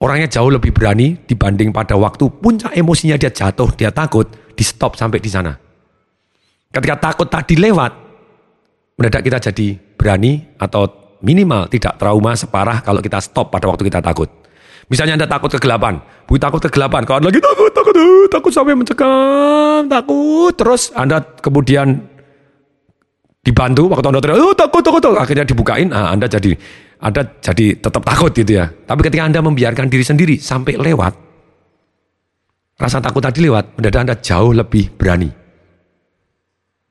orangnya 0.00 0.28
jauh 0.32 0.48
lebih 0.48 0.72
berani 0.72 1.20
dibanding 1.28 1.70
pada 1.70 1.94
waktu 1.94 2.26
puncak 2.40 2.72
emosinya 2.72 3.20
dia 3.20 3.28
jatuh, 3.28 3.68
dia 3.76 3.92
takut, 3.92 4.26
di 4.56 4.64
stop 4.64 4.96
sampai 4.96 5.20
di 5.20 5.28
sana. 5.28 5.52
Ketika 6.72 6.96
takut 6.96 7.28
tadi 7.28 7.60
lewat, 7.60 7.92
mendadak 8.96 9.22
kita 9.22 9.38
jadi 9.52 9.76
berani 10.00 10.56
atau 10.56 10.88
minimal 11.20 11.68
tidak 11.68 12.00
trauma 12.00 12.32
separah 12.32 12.80
kalau 12.80 13.04
kita 13.04 13.20
stop 13.20 13.52
pada 13.52 13.68
waktu 13.68 13.92
kita 13.92 14.00
takut. 14.00 14.28
Misalnya 14.90 15.22
Anda 15.22 15.28
takut 15.30 15.52
kegelapan, 15.54 16.02
Bu 16.26 16.34
takut 16.40 16.58
kegelapan, 16.58 17.06
Anda 17.06 17.30
lagi 17.30 17.38
takut, 17.38 17.70
takut, 17.70 17.94
uh, 17.94 18.26
takut 18.26 18.50
sampai 18.50 18.74
mencekam, 18.74 19.86
takut, 19.86 20.50
terus 20.56 20.90
Anda 20.98 21.22
kemudian 21.22 22.02
dibantu 23.46 23.86
waktu 23.86 24.06
Anda 24.10 24.18
teriak, 24.18 24.42
oh, 24.42 24.56
takut, 24.56 24.82
takut, 24.82 24.98
takut, 24.98 25.18
akhirnya 25.22 25.46
dibukain, 25.46 25.94
nah, 25.94 26.10
Anda 26.10 26.26
jadi 26.26 26.58
Anda 27.00 27.24
jadi 27.40 27.80
tetap 27.80 28.04
takut 28.04 28.32
gitu 28.36 28.60
ya. 28.60 28.68
Tapi 28.68 29.00
ketika 29.08 29.24
Anda 29.24 29.40
membiarkan 29.40 29.88
diri 29.88 30.04
sendiri 30.04 30.36
sampai 30.36 30.76
lewat, 30.76 31.12
rasa 32.76 33.00
takut 33.00 33.24
tadi 33.24 33.40
lewat, 33.40 33.80
mendadak 33.80 34.00
Anda 34.04 34.16
jauh 34.20 34.52
lebih 34.52 34.92
berani. 35.00 35.30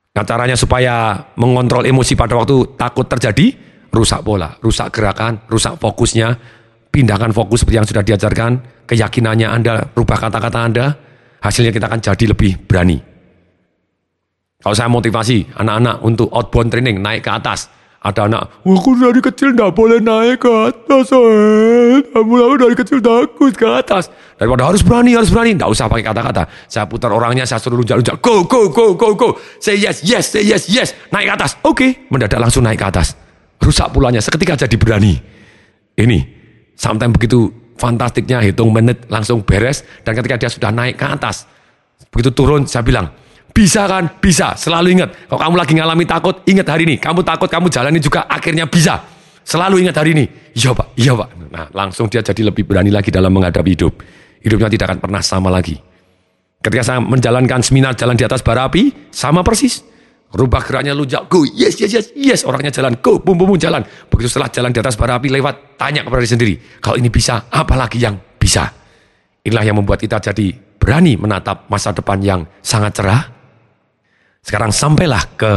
Nah 0.09 0.25
caranya 0.25 0.57
supaya 0.57 1.15
mengontrol 1.37 1.85
emosi 1.85 2.17
pada 2.17 2.33
waktu 2.33 2.73
takut 2.73 3.05
terjadi, 3.05 3.53
rusak 3.93 4.25
pola, 4.25 4.57
rusak 4.59 4.89
gerakan, 4.89 5.45
rusak 5.45 5.77
fokusnya, 5.77 6.33
pindahkan 6.89 7.29
fokus 7.29 7.61
seperti 7.61 7.77
yang 7.77 7.87
sudah 7.87 8.03
diajarkan, 8.03 8.51
keyakinannya 8.89 9.47
Anda, 9.47 9.93
rubah 9.93 10.17
kata-kata 10.17 10.59
Anda, 10.65 10.85
hasilnya 11.39 11.69
kita 11.69 11.85
akan 11.85 12.01
jadi 12.01 12.25
lebih 12.33 12.65
berani. 12.65 12.97
Kalau 14.59 14.75
saya 14.75 14.91
motivasi 14.91 15.55
anak-anak 15.55 16.03
untuk 16.03 16.27
outbound 16.35 16.67
training, 16.73 16.99
naik 16.99 17.23
ke 17.23 17.31
atas, 17.31 17.71
ada 17.99 18.31
anak, 18.31 18.63
aku 18.63 18.95
dari 18.95 19.19
kecil 19.19 19.51
tidak 19.51 19.75
boleh 19.75 19.99
naik 19.99 20.39
ke 20.39 20.47
atas, 20.47 21.11
eh. 21.11 21.99
kamu 22.15 22.35
aku 22.47 22.55
dari 22.55 22.75
kecil 22.79 22.99
takut 23.03 23.51
ke 23.51 23.67
atas. 23.67 24.07
Daripada 24.39 24.71
harus 24.71 24.79
berani, 24.79 25.19
harus 25.19 25.27
berani, 25.27 25.51
tidak 25.59 25.67
usah 25.75 25.91
pakai 25.91 26.07
kata-kata. 26.07 26.47
Saya 26.71 26.87
putar 26.87 27.11
orangnya, 27.11 27.43
saya 27.43 27.59
suruh 27.59 27.75
lunjak-lunjak, 27.75 28.23
go, 28.23 28.47
go, 28.47 28.71
go, 28.71 28.95
go, 28.95 29.07
go, 29.19 29.29
say 29.59 29.75
yes, 29.75 29.99
yes, 30.07 30.31
say 30.31 30.47
yes, 30.47 30.71
yes, 30.71 30.95
naik 31.11 31.27
ke 31.27 31.33
atas, 31.43 31.59
oke, 31.59 31.75
okay. 31.75 32.07
mendadak 32.07 32.39
langsung 32.39 32.63
naik 32.63 32.79
ke 32.79 32.87
atas 32.87 33.19
rusak 33.59 33.91
pulanya, 33.91 34.23
seketika 34.23 34.55
jadi 34.55 34.75
berani. 34.79 35.13
Ini, 35.99 36.19
sometimes 36.79 37.13
begitu 37.19 37.51
fantastiknya 37.75 38.39
hitung 38.39 38.71
menit 38.71 39.05
langsung 39.11 39.43
beres, 39.43 39.83
dan 40.07 40.15
ketika 40.15 40.39
dia 40.39 40.49
sudah 40.49 40.71
naik 40.71 40.95
ke 40.95 41.05
atas, 41.05 41.43
begitu 42.09 42.31
turun 42.31 42.63
saya 42.63 42.81
bilang, 42.81 43.11
bisa 43.59 43.83
kan? 43.91 44.07
Bisa. 44.23 44.55
Selalu 44.55 44.95
ingat. 44.95 45.27
Kalau 45.27 45.35
kamu 45.43 45.55
lagi 45.59 45.73
ngalami 45.75 46.07
takut, 46.07 46.47
ingat 46.47 46.63
hari 46.71 46.87
ini. 46.87 46.95
Kamu 46.95 47.27
takut, 47.27 47.51
kamu 47.51 47.67
jalani 47.67 47.99
juga 47.99 48.23
akhirnya 48.23 48.71
bisa. 48.71 49.03
Selalu 49.43 49.83
ingat 49.83 49.99
hari 49.99 50.15
ini. 50.15 50.25
Iya 50.55 50.71
pak, 50.71 50.95
iya 50.95 51.11
pak. 51.11 51.29
Nah 51.51 51.67
langsung 51.75 52.07
dia 52.07 52.23
jadi 52.23 52.47
lebih 52.47 52.63
berani 52.63 52.87
lagi 52.87 53.11
dalam 53.11 53.35
menghadapi 53.35 53.75
hidup. 53.75 53.99
Hidupnya 54.39 54.71
tidak 54.71 54.95
akan 54.95 54.99
pernah 55.03 55.19
sama 55.19 55.51
lagi. 55.51 55.75
Ketika 56.63 56.83
saya 56.87 56.99
menjalankan 57.03 57.59
seminar 57.59 57.99
jalan 57.99 58.15
di 58.15 58.23
atas 58.23 58.39
bara 58.39 58.71
api, 58.71 59.11
sama 59.11 59.43
persis. 59.43 59.83
Rubah 60.29 60.61
geraknya 60.61 60.93
lunjak, 60.93 61.25
go, 61.25 61.41
yes, 61.41 61.81
yes, 61.81 61.89
yes, 61.89 62.07
yes. 62.13 62.39
Orangnya 62.45 62.69
jalan, 62.69 63.01
go, 63.01 63.17
bum, 63.17 63.33
bum, 63.33 63.49
bum, 63.49 63.57
jalan. 63.57 63.81
Begitu 64.13 64.29
setelah 64.29 64.53
jalan 64.53 64.69
di 64.69 64.77
atas 64.77 64.93
bara 64.93 65.17
api 65.17 65.27
lewat, 65.33 65.75
tanya 65.75 66.05
kepada 66.05 66.21
diri 66.21 66.29
sendiri. 66.29 66.53
Kalau 66.77 67.01
ini 67.01 67.09
bisa, 67.09 67.49
apalagi 67.49 67.97
yang 67.97 68.13
bisa? 68.37 68.69
Inilah 69.41 69.65
yang 69.65 69.81
membuat 69.81 69.97
kita 69.97 70.21
jadi 70.21 70.53
berani 70.77 71.17
menatap 71.17 71.65
masa 71.73 71.89
depan 71.97 72.21
yang 72.21 72.45
sangat 72.61 72.93
cerah. 72.93 73.38
Sekarang 74.43 74.71
sampailah 74.71 75.23
ke 75.35 75.51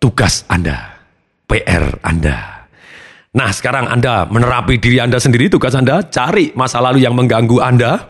tugas 0.00 0.42
Anda, 0.48 0.98
PR 1.46 2.00
Anda. 2.02 2.68
Nah 3.32 3.48
sekarang 3.48 3.88
Anda 3.88 4.28
menerapi 4.28 4.76
diri 4.76 5.00
Anda 5.00 5.16
sendiri, 5.16 5.48
tugas 5.48 5.72
Anda 5.72 6.04
cari 6.04 6.52
masa 6.52 6.84
lalu 6.84 7.00
yang 7.04 7.16
mengganggu 7.16 7.58
Anda. 7.62 8.08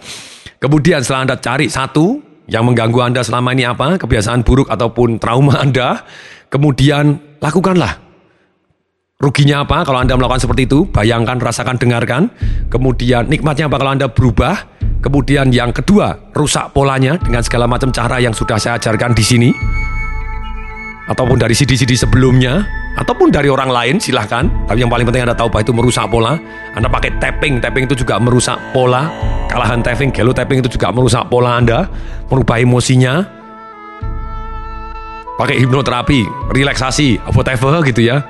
Kemudian 0.58 1.02
setelah 1.02 1.30
Anda 1.30 1.36
cari 1.38 1.66
satu, 1.70 2.18
yang 2.50 2.66
mengganggu 2.66 2.98
Anda 3.00 3.20
selama 3.22 3.54
ini 3.54 3.66
apa, 3.66 3.98
kebiasaan 3.98 4.42
buruk 4.42 4.66
ataupun 4.70 5.22
trauma 5.22 5.62
Anda, 5.62 6.02
kemudian 6.50 7.38
lakukanlah. 7.38 8.11
Ruginya 9.22 9.62
apa 9.62 9.86
kalau 9.86 10.02
Anda 10.02 10.18
melakukan 10.18 10.42
seperti 10.42 10.66
itu? 10.66 10.82
Bayangkan, 10.90 11.38
rasakan, 11.38 11.78
dengarkan. 11.78 12.26
Kemudian 12.66 13.30
nikmatnya 13.30 13.70
apa 13.70 13.78
kalau 13.78 13.94
Anda 13.94 14.10
berubah? 14.10 14.66
Kemudian 14.98 15.54
yang 15.54 15.70
kedua, 15.70 16.34
rusak 16.34 16.74
polanya 16.74 17.14
dengan 17.22 17.38
segala 17.46 17.70
macam 17.70 17.94
cara 17.94 18.18
yang 18.18 18.34
sudah 18.34 18.58
saya 18.58 18.82
ajarkan 18.82 19.14
di 19.14 19.22
sini. 19.22 19.50
Ataupun 21.06 21.38
dari 21.38 21.54
CD-CD 21.54 21.94
sebelumnya 21.94 22.66
ataupun 22.98 23.32
dari 23.32 23.48
orang 23.48 23.72
lain 23.72 23.96
silahkan 23.96 24.44
tapi 24.68 24.84
yang 24.84 24.92
paling 24.92 25.08
penting 25.08 25.24
anda 25.24 25.32
tahu 25.32 25.48
bahwa 25.48 25.64
itu 25.64 25.72
merusak 25.72 26.06
pola 26.12 26.36
anda 26.76 26.92
pakai 26.92 27.16
tapping 27.16 27.56
tapping 27.56 27.88
itu 27.88 28.04
juga 28.04 28.20
merusak 28.20 28.60
pola 28.76 29.08
kalahan 29.48 29.80
tapping 29.80 30.12
gelo 30.12 30.36
tapping 30.36 30.60
itu 30.60 30.76
juga 30.76 30.92
merusak 30.92 31.24
pola 31.32 31.56
anda 31.56 31.88
merubah 32.28 32.60
emosinya 32.60 33.24
pakai 35.40 35.56
hipnoterapi 35.64 36.52
relaksasi 36.52 37.16
whatever 37.32 37.80
gitu 37.88 38.04
ya 38.04 38.20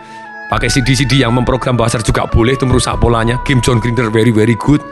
pakai 0.50 0.68
CD-CD 0.70 1.22
yang 1.22 1.36
memprogram 1.36 1.76
bahasa 1.76 2.00
juga 2.00 2.26
boleh 2.26 2.56
itu 2.56 2.64
merusak 2.66 2.98
polanya 2.98 3.38
Kim 3.46 3.60
John 3.60 3.78
Grinder 3.78 4.10
very 4.10 4.34
very 4.34 4.56
good 4.58 4.82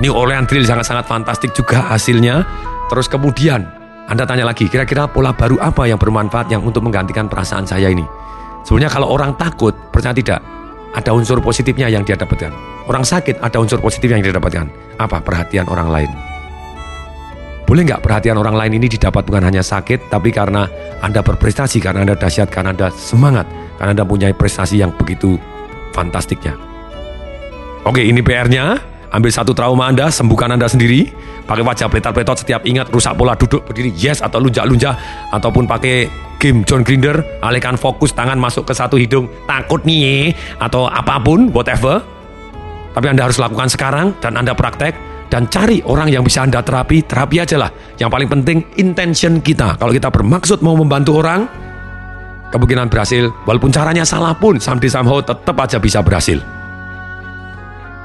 New 0.00 0.14
Orleans 0.14 0.46
Drill 0.48 0.64
sangat-sangat 0.64 1.04
fantastik 1.04 1.52
juga 1.52 1.84
hasilnya 1.84 2.46
terus 2.88 3.10
kemudian 3.10 3.84
anda 4.04 4.28
tanya 4.28 4.44
lagi, 4.44 4.68
kira-kira 4.68 5.08
pola 5.08 5.32
baru 5.32 5.56
apa 5.64 5.88
yang 5.88 5.96
bermanfaat 5.96 6.52
yang 6.52 6.60
untuk 6.60 6.84
menggantikan 6.84 7.24
perasaan 7.24 7.64
saya 7.64 7.88
ini? 7.88 8.04
Sebenarnya 8.60 8.92
kalau 8.92 9.08
orang 9.08 9.32
takut, 9.40 9.72
percaya 9.88 10.12
tidak, 10.12 10.44
ada 10.92 11.10
unsur 11.16 11.40
positifnya 11.40 11.88
yang 11.88 12.04
dia 12.04 12.12
dapatkan. 12.12 12.52
Orang 12.84 13.00
sakit 13.00 13.40
ada 13.40 13.56
unsur 13.56 13.80
positif 13.80 14.12
yang 14.12 14.20
dia 14.20 14.36
dapatkan. 14.36 14.68
Apa? 15.00 15.24
Perhatian 15.24 15.64
orang 15.72 15.88
lain. 15.88 16.10
Boleh 17.64 17.80
nggak 17.88 18.04
perhatian 18.04 18.36
orang 18.36 18.52
lain 18.52 18.76
ini 18.76 18.92
didapat 18.92 19.24
bukan 19.24 19.40
hanya 19.40 19.64
sakit, 19.64 20.12
tapi 20.12 20.28
karena 20.28 20.68
Anda 21.00 21.24
berprestasi, 21.24 21.80
karena 21.80 22.04
Anda 22.04 22.12
dahsyat, 22.12 22.52
karena 22.52 22.76
Anda 22.76 22.92
semangat, 22.92 23.48
Anda 23.92 24.06
punya 24.06 24.32
prestasi 24.32 24.80
yang 24.80 24.94
begitu 24.96 25.36
fantastiknya. 25.92 26.56
Oke, 27.84 28.00
ini 28.00 28.24
PR-nya. 28.24 28.80
Ambil 29.14 29.30
satu 29.30 29.54
trauma 29.54 29.86
Anda, 29.86 30.10
sembuhkan 30.10 30.56
Anda 30.56 30.66
sendiri. 30.66 31.06
Pakai 31.44 31.62
wajah 31.62 31.86
pletot-pletot 31.86 32.42
setiap 32.42 32.64
ingat 32.64 32.88
rusak 32.90 33.14
pola 33.14 33.36
duduk 33.36 33.62
berdiri 33.68 33.92
yes 33.94 34.24
atau 34.24 34.40
lunjak-lunjak 34.42 34.96
ataupun 35.30 35.68
pakai 35.68 36.08
game 36.40 36.64
John 36.64 36.82
Grinder, 36.82 37.22
alihkan 37.44 37.76
fokus 37.78 38.10
tangan 38.16 38.40
masuk 38.40 38.68
ke 38.68 38.74
satu 38.74 38.96
hidung, 38.98 39.28
takut 39.46 39.84
nih 39.84 40.34
atau 40.58 40.88
apa 40.88 41.20
pun, 41.22 41.52
whatever. 41.52 42.02
Tapi 42.96 43.06
Anda 43.06 43.28
harus 43.28 43.38
lakukan 43.38 43.70
sekarang 43.70 44.18
dan 44.18 44.40
Anda 44.40 44.56
praktek 44.56 44.96
dan 45.28 45.46
cari 45.46 45.84
orang 45.84 46.10
yang 46.10 46.22
bisa 46.22 46.42
Anda 46.42 46.64
terapi, 46.64 47.04
terapi 47.04 47.36
aja 47.42 47.56
lah. 47.58 47.70
Yang 48.00 48.10
paling 48.10 48.28
penting 48.28 48.58
intention 48.80 49.40
kita. 49.40 49.76
Kalau 49.78 49.92
kita 49.92 50.08
bermaksud 50.10 50.62
mau 50.62 50.74
membantu 50.74 51.20
orang, 51.20 51.46
kemungkinan 52.54 52.86
berhasil, 52.86 53.34
walaupun 53.42 53.74
caranya 53.74 54.06
salah 54.06 54.30
pun, 54.38 54.62
someday 54.62 54.86
somehow 54.86 55.18
tetap 55.18 55.58
aja 55.58 55.82
bisa 55.82 55.98
berhasil. 56.06 56.38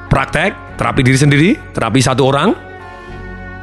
Praktek, 0.09 0.57
terapi 0.73 1.05
diri 1.05 1.17
sendiri, 1.21 1.49
terapi 1.77 2.01
satu 2.01 2.25
orang, 2.25 2.49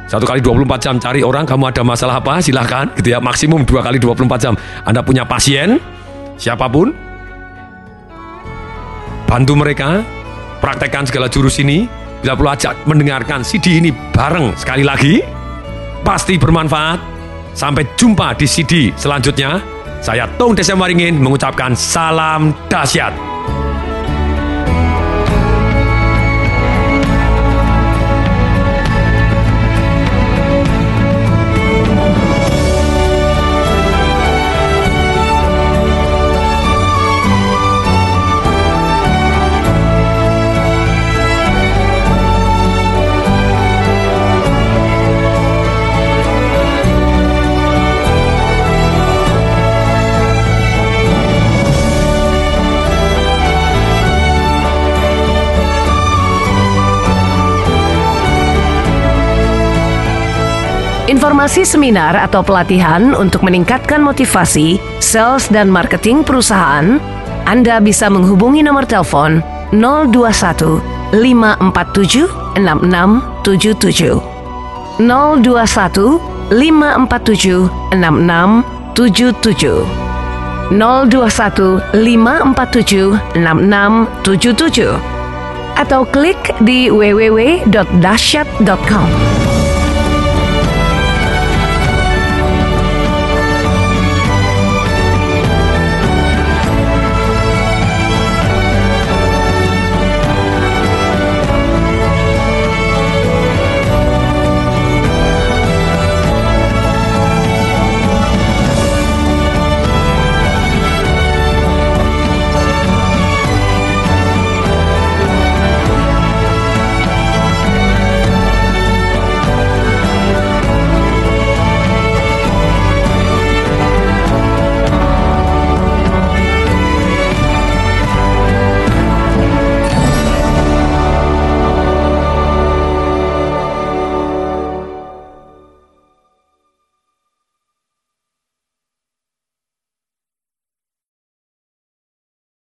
satu 0.07 0.23
kali 0.23 0.39
24 0.39 0.79
jam 0.79 0.95
cari 1.03 1.19
orang 1.19 1.43
kamu 1.43 1.67
ada 1.67 1.83
masalah 1.83 2.23
apa 2.23 2.39
silahkan 2.39 2.87
gitu 2.95 3.11
ya. 3.11 3.19
Maksimum 3.19 3.67
dua 3.67 3.83
kali 3.83 3.99
24 3.99 4.39
jam. 4.39 4.55
Anda 4.87 5.03
punya 5.03 5.27
pasien 5.27 5.83
siapa 6.39 6.71
pun 6.71 6.95
bantu 9.27 9.53
mereka 9.59 9.99
praktekkan 10.63 11.03
segala 11.03 11.27
jurus 11.27 11.59
ini. 11.59 11.91
Bila 12.17 12.33
perlu 12.33 12.49
ajak 12.49 12.75
mendengarkan 12.89 13.45
CD 13.45 13.77
ini 13.77 13.93
bareng 13.93 14.55
sekali 14.55 14.81
lagi 14.87 15.19
pasti 16.07 16.39
bermanfaat. 16.39 17.19
Sampai 17.51 17.89
jumpa 17.99 18.37
di 18.37 18.47
CD 18.47 18.95
selanjutnya 18.95 19.59
saya 20.01 20.29
Tong 20.37 20.53
Desemaringin 20.57 21.17
mengucapkan 21.17 21.73
salam 21.73 22.53
dahsyat 22.69 23.36
Informasi 61.27 61.67
seminar 61.67 62.15
atau 62.15 62.39
pelatihan 62.39 63.11
untuk 63.11 63.43
meningkatkan 63.43 63.99
motivasi, 63.99 64.79
sales 65.03 65.51
dan 65.51 65.67
marketing 65.67 66.23
perusahaan, 66.23 67.03
Anda 67.43 67.83
bisa 67.83 68.07
menghubungi 68.07 68.63
nomor 68.63 68.87
telepon 68.87 69.43
021 69.75 70.79
547 71.11 72.31
6677. 72.63 74.23
021 75.03 76.15
547 76.47 77.91
6677. 77.91 79.83
021 80.71 81.11
547 81.91 83.35
6677 83.35 85.75
atau 85.75 86.07
klik 86.07 86.39
di 86.63 86.87
www.dasyat.com. 86.87 89.36